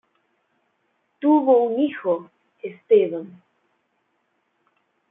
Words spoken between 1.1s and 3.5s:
Tuvo un hijo, Esteban.